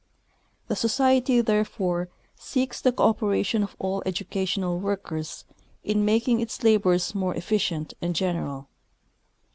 The 0.67 0.75
Society 0.75 1.41
therefore 1.41 2.09
seeks 2.35 2.81
the 2.81 2.91
cooperation 2.91 3.61
of 3.61 3.75
all 3.77 4.01
educational 4.03 4.79
workers 4.79 5.45
in 5.83 6.03
making 6.03 6.39
its 6.39 6.63
labors 6.63 7.13
more 7.13 7.35
efficient 7.35 7.93
and 8.01 8.15
general. 8.15 8.67